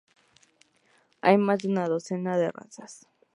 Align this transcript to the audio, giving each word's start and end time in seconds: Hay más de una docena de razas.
Hay 1.21 1.37
más 1.37 1.59
de 1.59 1.67
una 1.67 1.87
docena 1.87 2.35
de 2.35 2.49
razas. 2.51 3.07